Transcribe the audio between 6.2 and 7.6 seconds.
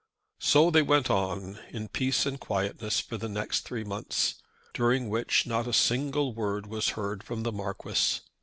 word was heard from the